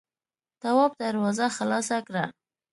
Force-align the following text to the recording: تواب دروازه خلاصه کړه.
تواب 0.61 0.91
دروازه 1.03 1.45
خلاصه 1.57 1.97
کړه. 2.07 2.23